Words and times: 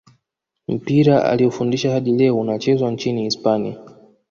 mpira 0.67 1.25
alioufundisha 1.25 1.91
hadi 1.91 2.11
leo 2.11 2.39
unachezwa 2.39 2.91
nchini 2.91 3.21
hispania 3.23 3.77